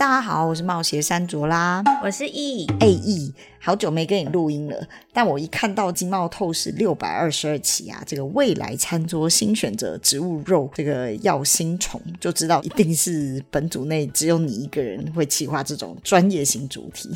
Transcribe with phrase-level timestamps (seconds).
[0.00, 17.10] 大家好，我是冒险山卓啦，我是易，哎易，好久没跟你录音了，但我一看到《经贸透视》六百二十二期啊，这个未来餐桌新选择植物肉这个药新虫，就知道一定是本组内只有你一个人会企划这种专业型主题。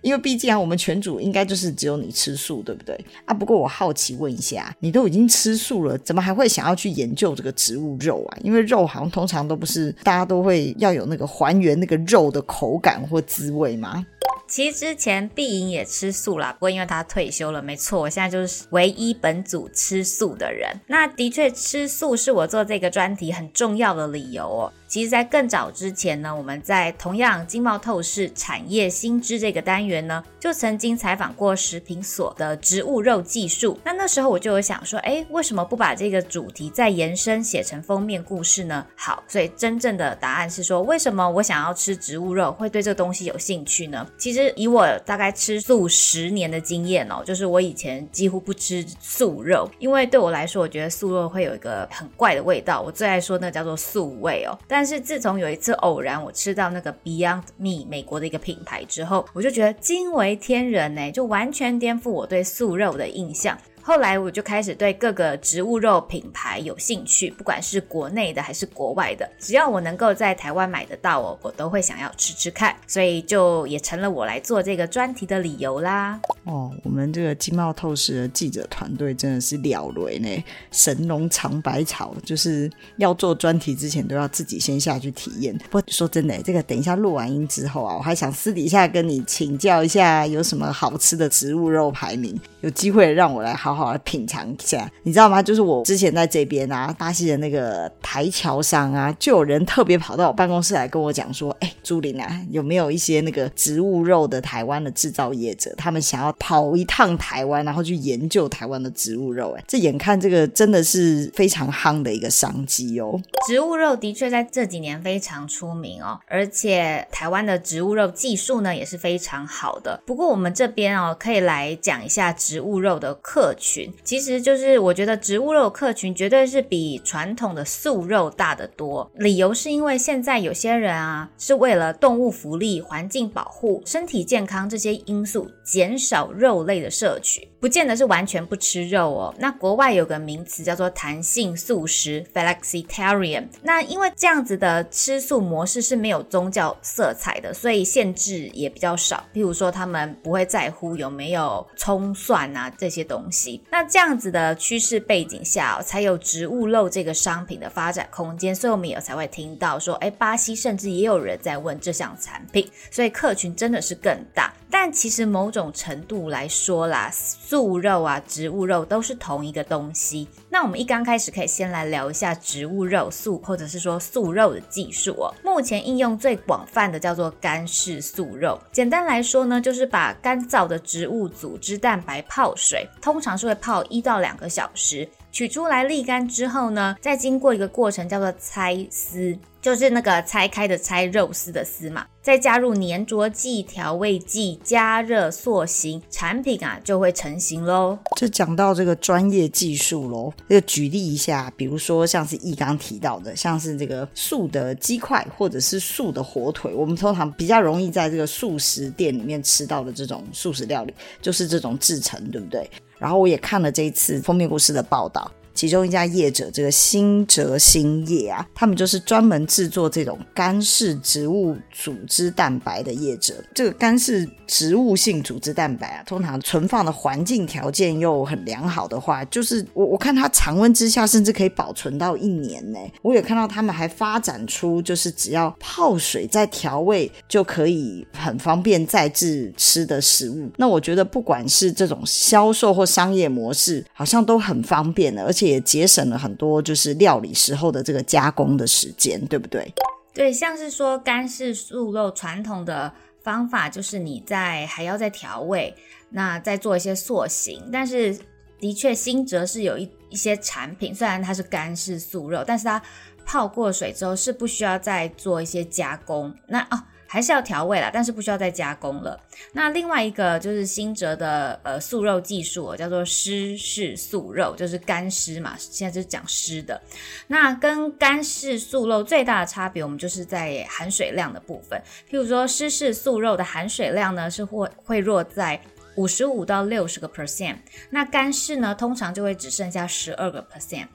[0.00, 3.34] 因为毕竟啊，我们全组应该就是只有你吃素，对不对啊？
[3.34, 8.38] 不过我好奇问一下，你都已经吃素了，怎么还会想要去研究这个植物肉啊？
[8.42, 14.04] 因为肉好像通常都不是大家都会要有那个还原那个肉的口感或滋味吗？
[14.48, 20.74] 其实之前碧莹也吃素啦，不过因为她退休了，没错，我现在就是唯一本组吃素的人。
[20.86, 24.72] 那的确，吃素是我做这个专题很重要的理由哦。
[24.86, 33.78] 其实，在更早之前呢，我们在同样经贸透视产业新知这个单元呢，就曾经采访过食品所的植物肉技术。
[33.84, 38.86] 那那时候我就有想说，哎，为什么不把这个主题再延伸写成封面故事呢？
[38.96, 44.06] 好，所以真正的答案是说，为什么我想要吃植物肉，会对这个东西有兴趣呢？
[44.16, 52.80] 其实以我大概吃素十年的经验哦，就是我以前几乎不吃素肉，因为对我来说，我觉得素肉会有一个很怪的味道。
[52.80, 54.58] 我最爱说那叫做素味哦。
[54.66, 63.56] 但是自从有一次偶然我吃到那个 Beyond Me 美国的一个品牌之后，我就觉得惊为天人呢，就完全颠覆我对素肉的印象。
[63.88, 76.20] 后来我就开始对各个植物肉品牌有兴趣，不管是国内的还是国外的，只要我能够在台湾买得到哦，我都会想要吃吃看，所以就也成了我来做这个专题的理由啦。
[76.44, 85.58] 哦，我们这个经贸透视的记者团队真的是了得呢，神农尝百草，就是要做专题之前都要自己先下去体验。
[85.70, 93.77] 不说真的，这个等一下录完音之后啊，我还想私底下跟你请教一下，有什么好吃的植物肉排名，有机会让我来好。
[93.78, 95.40] 好好品尝一下，你知道吗？
[95.40, 109.54] 就是我之前在这边啊，巴西的那个台桥上啊，就有人特别跑到我办公室来跟我讲说：“哎，朱琳啊，有没有一些那个植物肉的台湾的制造业者，他们想要跑一趟台湾，然后去研究台湾的植物肉？
[109.56, 113.20] 哎，这眼看这个真的是非常夯的一个商机哦。
[113.46, 120.02] 植物肉的确在这几年非常出名哦，而且台湾的植物肉技术呢也是非常好的。
[120.04, 123.67] 不过我们这边哦，可以来讲一下植物肉的客群。
[123.68, 129.10] 群其实就是，我觉得植物肉客群绝对是比传统的素肉大得多。
[129.14, 139.34] 理由是因为现在有些人啊，是为了动物福利、环境保护、身体健康这些因素，减少肉类的摄取，不见得是完全不吃肉哦。
[139.38, 143.46] 那国外有个名词叫做弹性素食 （flexitarian）。
[143.62, 149.22] 那因为这样子的吃素模式是没有宗教色彩的，所以限制也比较少。
[149.34, 153.62] 譬如说，他们不会在乎有没有葱蒜啊这些东西。
[153.70, 164.50] 那这样子的趋势背景下，才有植物肉这个商品的发展空间，所以我们也才会听到说，哎，巴西甚至也有人在问这项产品，所以客群真的是更大。
[164.70, 170.28] 但其实某种种程度来说啦，素肉啊、植物肉都是同一个东西。
[170.48, 175.34] 那我们一刚开始可以先来聊一下植物肉素，或者是说素肉的技术哦。
[175.42, 178.58] 目前应用最广泛的叫做干式素肉。
[178.72, 189.36] 简单来说呢，就是把干燥的植物组织蛋白泡水，通常是会泡一到两个小时，取出来沥干之后呢，再经过一个过程叫做拆丝。
[189.60, 197.98] 就是那个拆开的拆，肉丝的丝嘛，再加入粘着剂、调味剂，加热塑形，产品啊就会成型喽。
[198.16, 212.70] 这讲到这个专业技术喽，这个举例一下，比如说像是易刚提到的，像是这个素的鸡块或者是素的火腿，我们通常比较容易在这个素食店里面吃到的这种素食料理，就是这种制成，对不对？
[212.96, 215.30] 然后我也看了这一次封面故事的报道。
[215.58, 223.34] 其中一家业者，这个新哲新业啊，他们就是专门制作这种干式植物组织蛋白的业者。
[223.52, 232.78] 这个干式植物性组织蛋白啊，通常存放的环境条件又很良好的话，就是我我看它常温之下甚至可以保存到一年呢。
[233.02, 240.48] 我也看到他们还发展出，就是只要泡水再调味，就可以很方便再制吃的食物。
[240.56, 245.47] 那我觉得不管是这种销售或商业模式，好像都很方便的，而且。
[245.48, 249.72] 也节省了很多，就是料理时候的这个加工的时间，对不对？
[250.14, 252.92] 对，像是说干式素肉传统的
[253.22, 255.74] 方法，就是你在还要再调味，
[256.10, 258.18] 那再做一些塑形，但是
[258.58, 262.82] 的确，新哲是有一一些产品，虽然它是干式素肉，但是它
[263.24, 266.34] 泡过水之后是不需要再做一些加工。
[266.46, 266.82] 那哦。
[267.10, 269.18] 还是要调味啦，但是不需要再加工了。
[269.52, 275.56] 那另外一个就是新哲的呃素肉技术，叫做湿式素肉，就是干湿嘛。
[275.58, 276.78] 现在就是讲湿的。
[277.26, 281.82] 那跟干式素肉最大的差别，我们就是在含水量的部分。
[282.10, 285.58] 譬如说湿式素肉的含水量呢，是会会落在
[285.96, 287.56] 五十五到六十个 percent，
[287.88, 290.86] 那干式呢，通常就会只剩下十二个 percent，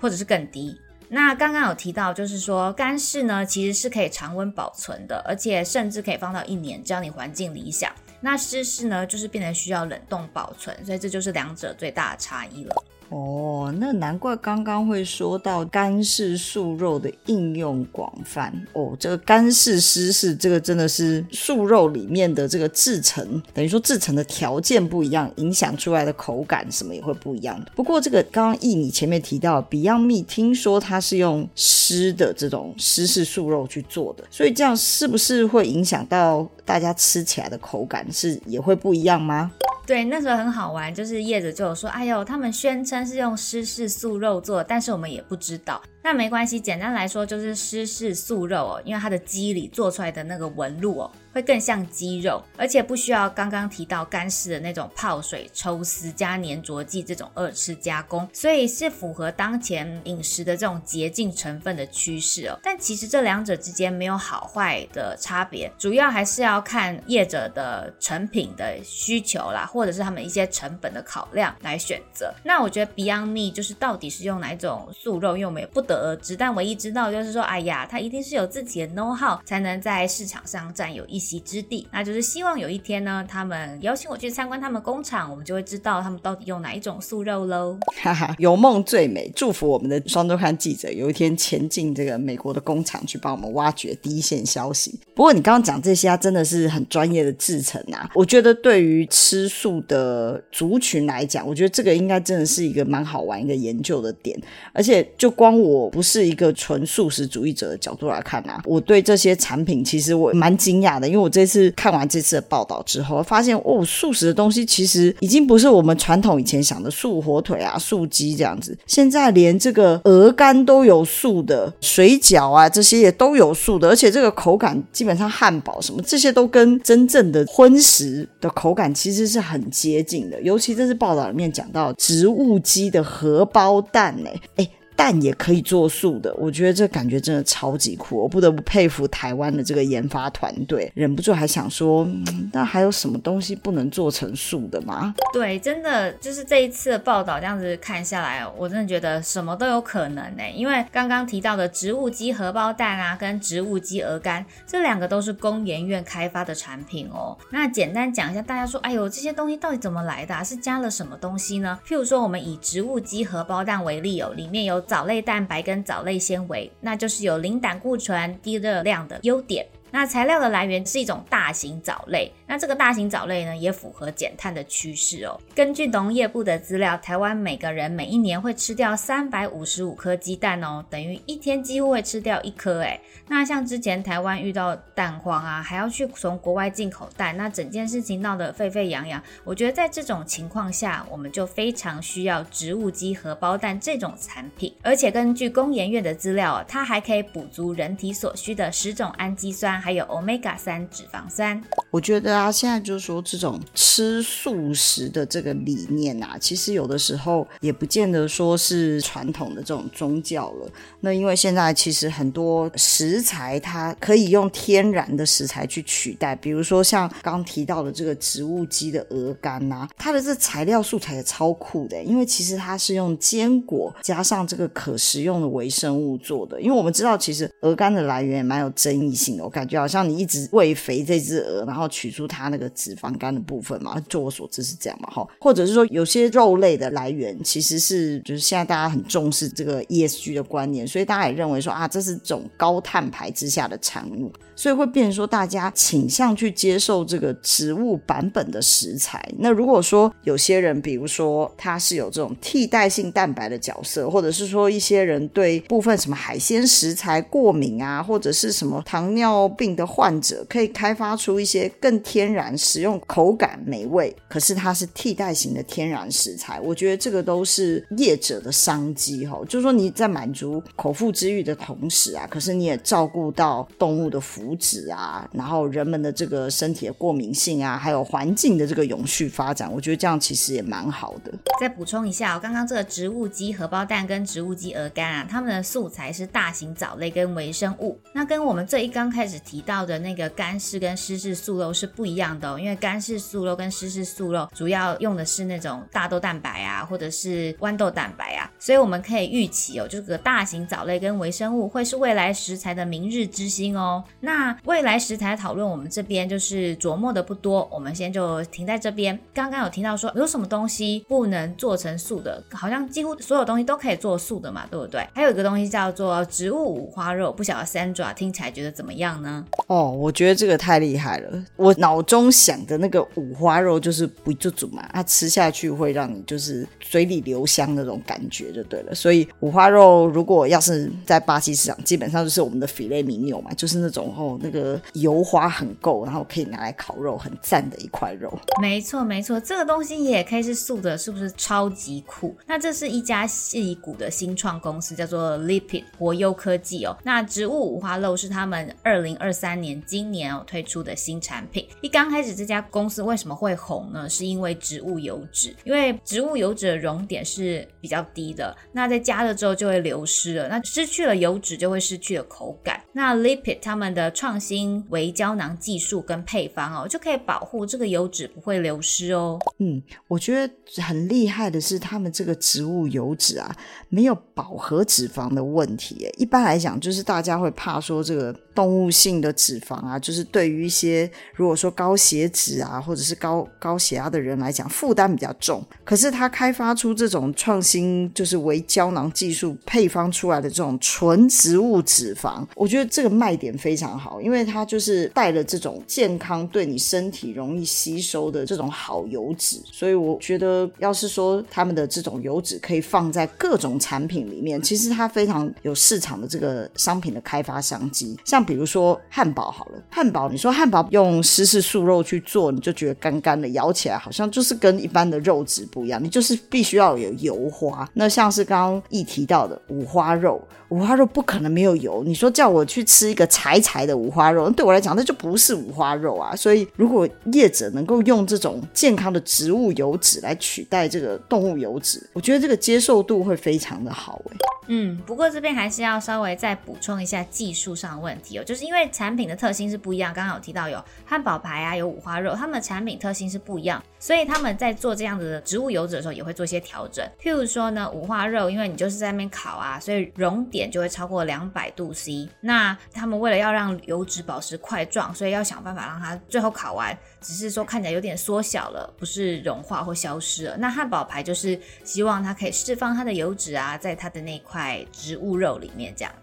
[0.00, 0.76] 或者是更低。
[1.14, 7.92] 那刚刚有提到，就是说干式呢，其实是可以常温保存的，而且甚至可以放到一年，只要你环境理想。
[8.18, 12.82] 那湿式呢，就是变得需要冷冻保存，所以这就是两者最大的差异了。
[13.12, 18.96] 哦，那难怪刚刚会说到干式素肉的应用广泛哦。
[18.98, 27.62] 这个干式、湿式，这个真的是素肉里面的这个制成，等于说制成的条件不一样，影响出来的口感什么也会不一样。
[27.76, 39.52] 不过这个刚刚易你前面提到 Beyond Meat，听说它是用湿的这种湿式素肉去做的，所以这样是不是会影响到大家吃起来的口感是也会不一样吗？
[39.84, 45.82] 对，那时候很好玩，就是叶子就有说，哎呦，他们宣称是用湿式素肉做，但是我们也不知道。
[46.02, 62.58] 那没关系，简单来说就是湿式素肉哦，因为它的肌理做出来的那个纹路哦，会更像鸡肉，而且不需要刚刚提到干式的那种泡水抽丝加粘着剂这种二次加工，所以是符合当前饮食的这种洁净成分的趋势哦。
[62.62, 72.32] 但其实这两者之间没有好坏的差别，主要还是要看业者的成品的需求啦，或者是他们一些成本的考量来选择。
[72.44, 81.86] 那我觉得 Beyond Me 就是到底是用哪一种素肉，因为我们也不得而知，但唯一知道就是说，哎呀，它一定是有自己的 know how，才能在市场上占有一席之地。
[81.92, 87.78] 那就是希望有一天呢，他们邀请我去参观他们工厂，我们就会知道他们到底用哪一种素肉喽。
[88.02, 94.98] 哈哈，有梦最美，祝福我们的双周刊记者有一天前进这个美国的工厂去帮我们挖掘第一线消息。
[95.14, 98.10] 不过你刚刚讲这些，啊，真的是很专业的制成啊。
[98.14, 104.36] 我觉得对于吃素的族群来讲，我觉得这个应该真的是一个蛮好玩一个研究的点，
[104.72, 106.22] 而且就光我不是。
[106.22, 134.81] 一个纯素食主义者的角度来看啊，我对这些产品其实我蛮惊讶的，因为我这次看完这次的报道之后，发现哦，素食的东西其实已经不是我们传统以前想的素火腿啊、素鸡这样子，现在连这个鹅肝都有素的，水饺啊这些也都有素的，而且这个口感基本上汉堡什么这些都跟真正的荤食的口感其实是很接近的，尤其这次报道里面讲到植物鸡的荷包蛋，欸，哎哎。
[134.96, 140.90] 蛋也可以做素的，我觉得这感觉真的超级酷，我不得不佩服台湾的这个研发团队。
[140.94, 142.06] 忍不住还想说，
[142.52, 145.14] 那还有什么东西不能做成素的吗？
[145.32, 150.42] 对，真的就是这一次的报道这样子看下来，我真的觉得什么都有可能呢。
[150.54, 157.36] 因为刚刚提到的植物基荷包蛋啊，跟植物基鹅肝这两个都是工研院开发的产品哦。
[157.50, 160.44] 那简单讲一下，大家说，哎呦，这些东西到底怎么来的啊？
[160.44, 161.78] 是加了什么东西呢？
[161.86, 164.81] 譬如说，我们以植物基荷包蛋为例哦，里面有。
[164.82, 169.66] 藻类蛋白跟藻类纤维，那就是有零胆固醇、低热量的优点。
[169.92, 175.38] 那材料的来源是一种大型藻类，那这个大型藻类呢，也符合减碳的趋势哦。
[175.54, 182.98] 根据农业部的资料，台湾每个人每一年会吃掉三百五十五颗鸡蛋哦，等于一天几乎会吃掉一颗诶。
[183.28, 189.22] 那像之前台湾遇到蛋荒啊，还要去从国外进口蛋，那整件事情闹得沸沸扬扬。
[189.44, 199.81] 我觉得在这种情况下，我们就非常需要植物基荷包蛋这种产品，而且根据工研院的资料，它还可以补足人体所需的十种氨基酸。
[199.82, 201.60] 还有 Omega 三脂肪酸，
[201.90, 210.70] 我觉得啊，现在就是说这种吃素食的这个理念啊，其实有的时候也不见得说是传统的这种宗教了。
[211.00, 226.60] 那因为现在其实很多食材它可以用天然的食材去取代，比如说像刚提到的这个植物基的鹅肝呐，它的这材料素材也超酷的，因为其实它是用坚果加上这个可食用的微生物做的。
[226.60, 229.71] 因为我们知道，其实鹅肝的来源也蛮有争议性的，我感觉。
[229.72, 249.26] 就好像你一直喂肥这只鹅，然后取出它那个脂肪肝的部分嘛，就我所知是这样嘛，哈，或者是说有些肉类的来源其实是就是现在大家很重视这个 ESG 的观念，所以大家也认为说啊，这是种高碳排之下的产物，所以会变成说大家倾向去接受这个植物版本的食材。
[249.38, 259.48] 那如果说有些人，比如说他是有这种替代性蛋白的角色，或者是说一些人对部分什么海鲜食材过敏啊，或者是什么糖尿。
[259.62, 266.60] 病的患者，可以开发出一些更天然、使用口感美味，可是它是替代型的天然食材。
[266.60, 281.32] 我觉得这个都是业者的商机哈，就是说你在满足口腹之欲的同时啊，可是你也照顾到动物的福祉啊，然后人们的这个身体的过敏性啊，还有环境的这个永续发展，我觉得这样其实也蛮好的。
[281.60, 304.02] 再补充一下，我刚刚这个植物基荷包蛋跟植物基鹅肝啊，它们的素材是大型藻类跟微生物，那跟我们这一刚开始提到的那个干式跟湿式素肉是不一样的哦，因为干式素肉跟湿式素肉主要用的是那种大豆蛋白啊，或者是豌豆蛋白啊，所以我们可以预期哦，这个大型藻类跟微生物会是未来食材的明日之星哦。
[304.20, 309.18] 那未来食材讨论，我们这边就是琢磨的不多，我们先就停在这边。
[309.32, 315.06] 刚刚有提到说有什么东西不能做成素的，好像几乎所有东西都可以做素的嘛，对不对？
[315.14, 319.31] 还有一个东西叫做植物五花肉，不晓得 Sandra 听起来觉得怎么样呢？
[319.66, 321.44] 哦，我觉得这个太厉害了。
[321.56, 328.94] 我脑中想的那个五花肉就是不就煮嘛，它吃下去会让你就是嘴里留香那种感觉就对了。
[328.94, 338.32] 所以五花肉如果要是在巴西市场，基本上就是我们的 filet mignon 嘛，就是那种哦那个油花很够，然后可以拿来烤肉，很赞的一块肉。
[338.60, 342.34] 没错没错，这个东西也可以是素的，是不是超级酷？
[342.46, 346.96] 那这是一家戏骨的新创公司，叫做 Lipid 活优科技哦。
[347.04, 351.64] 那植物五花肉是他们二零二三年今年哦推出的新产品。
[351.80, 354.10] 一刚开始这家公司为什么会红呢？
[354.10, 362.82] 是因为植物油脂，因为植物油脂的熔点是比较低的，那在加热之后就会流失了，那失去了油脂就会失去了口感。
[362.92, 369.38] 那 Lipid 他们的创新微胶囊技术跟配方哦，就可以保护这个油脂不会流失哦。
[369.58, 373.54] 嗯，我觉得很厉害的是他们这个植物油脂啊，
[373.88, 376.08] 没有饱和脂肪的问题。
[376.16, 385.62] 一般来讲，就是大家会怕说这个动物性的脂肪啊，就是对于一些如果说高血脂啊，或者是高高血压的人来讲，负担比较重。
[385.84, 399.60] 可是他开发出这种创新，就是微胶囊技术配方出来的这种纯植物脂肪，我觉得这个卖点非常好，因为它就是带了这种健康、对你身体容易吸收的这种好油脂。
[399.70, 408.18] 所以我觉得，要是说他们的这种油脂可以放在各种产品里面，其实它非常有市场的这个商品的开发商机。
[408.24, 417.88] 像比如说汉堡好了，汉堡你说汉堡用湿式素肉去做，你就觉得干干的，咬起来好像就是跟一般的肉质不一样，你就是必须要有油花。
[417.94, 420.40] 那像是刚刚一提到的五花肉，
[420.70, 422.02] 五花肉不可能没有油。
[422.04, 426.34] 你说叫我去吃一个柴柴的五花肉，对我来讲那就不是五花肉啊。
[426.34, 434.36] 所以如果业者能够用这种健康的植物油脂来取代这个动物油脂，我觉得这个接受度会非常的好欸。
[434.66, 447.04] 嗯，不过这边还是要稍微再补充一下技术上的问题哦，就是因为产品的特性是不一样，刚刚有提到有汉堡排啊，有五花肉，他们的产品特性是不一样，所以他们在做这样子的植物油脂的时候也会做一些调整。
[447.20, 452.28] 譬如说呢，五花肉，因为你就是在那边烤啊，所以熔点就会超过两百度 C。
[452.40, 460.56] 那他们为了要让油脂保持块状，所以要想办法让它最后烤完，只是说看起来有点缩小了，不是融化或消失了。
[460.56, 466.21] 那汉堡排就是希望它可以释放它的油脂啊，在它的那一块在植物肉里面这样。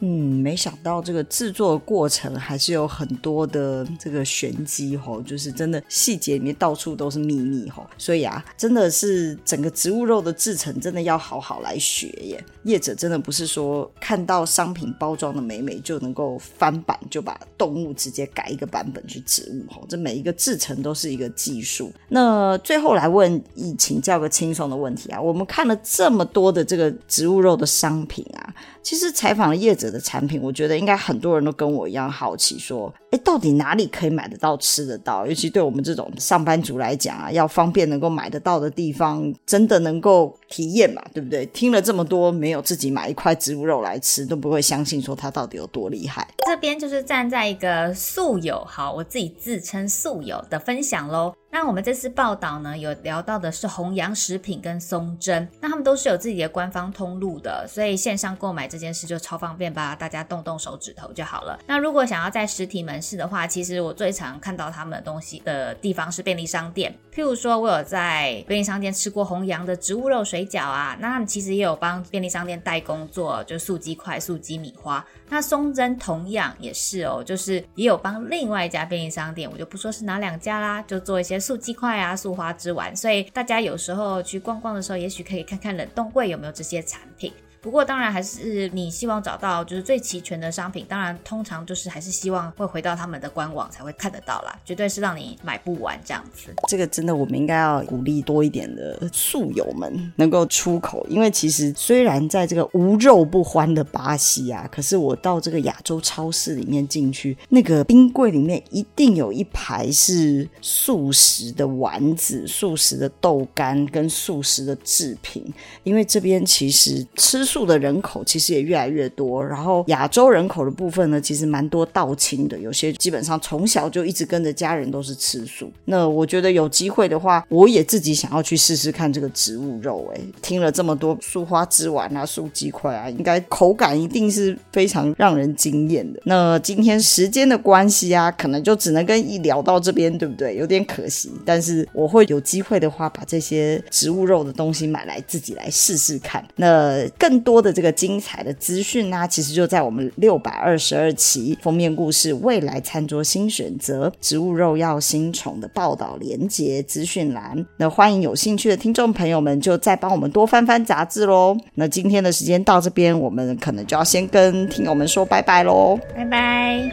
[0.00, 12.42] 嗯，没想到这个制作过程还是有很多的这个玄机吼，就是真的细节里面到处都是秘密吼，所以啊，真的是整个植物肉的制成真的要好好来学耶。
[12.64, 21.92] 业者真的不是说看到商品包装的美美就能够翻版，就把动物直接改一个版本去植物吼，这每一个制成都是一个技术。
[22.08, 28.54] 那最后来问，以请教个轻松的问题啊，我们看了这么多的这个植物肉的商品啊。
[28.82, 35.26] 其实采访了业者的产品，我觉得应该很多人都跟我一样好奇，说，诶，到底哪里可以买得到、吃得到？
[35.26, 41.02] 尤其对我们这种上班族来讲啊，要方便能够买得到的地方，真的能够体验嘛？
[41.12, 41.46] 对不对？
[41.46, 46.26] 听了这么多，没有自己买一块植物肉来吃，都不会相信说它到底有多厉害。
[46.46, 51.34] 这边就是站在一个素友，好，我自己自称素友的分享喽。
[51.54, 61.56] 那我们这次报道呢，有聊到的是弘洋食品跟松针，那他们都是有自己的官方通路的，所以线上购买这件事就超方便吧，大家动动手指头就好了。
[61.64, 75.06] 那如果想要在实体门市的话，其实我最常看到他们的东西的地方是便利商店，譬如说我有在便利商店吃过弘洋的植物肉水饺啊，那他们其实也有帮便利商店代工做，就素鸡块、素鸡米花。
[75.28, 81.43] 那松针同样也是哦，就是也有帮另外一家便利商店，我就不说是哪两家啦，就做一些。
[81.44, 87.30] 素鸡块啊，素花枝丸，所以大家有时候去逛逛的时候，也许可以看看冷冻柜有没有这些产品。
[87.64, 96.54] 不过当然还是你希望找到就是最齐全的商品，当然通常就是还是希望会回到他们的官网才会看得到啦，绝对是让你买不完这样子。
[96.68, 115.42] 这个真的我们应该要鼓励多一点的素友们能够出口，因为其实虽然在这个无肉不欢的巴西啊，可是我到这个亚洲超市里面进去，那个冰柜里面一定有一排是素食的丸子、素食的豆干跟素食的制品，
[115.82, 125.70] 因为这边其实吃素的人口其实也越来越多，然后亚洲人口的部分呢，其实蛮多道亲的，有些基本上从小就一直跟着家人都是吃素。
[125.84, 130.12] 那我觉得有机会的话，我也自己想要去试试看这个植物肉。
[130.12, 136.20] 哎，听了这么多素花枝丸啊、素鸡块啊，应该口感一定是非常让人惊艳的。
[136.24, 140.56] 那今天时间的关系啊，可能就只能跟一聊到这边，对不对？
[140.56, 141.30] 有点可惜。
[141.44, 146.44] 但是我会有机会的话，把这些植物肉的东西买来自己来试试看。
[146.56, 157.64] 那更多的这个精彩的资讯呢，其实就在我们六百二十二期封面故事《未来餐桌新选择：植物肉要新宠》的报道连接资讯栏。
[157.76, 161.56] 那欢迎有兴趣的听众朋友们，就再帮我们多翻翻杂志喽。
[161.74, 166.90] 那今天的时间到这边，我们可能就要先跟听友们说拜拜喽，拜拜。